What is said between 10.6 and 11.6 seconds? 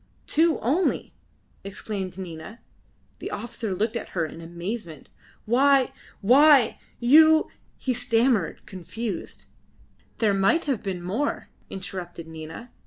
have been more,"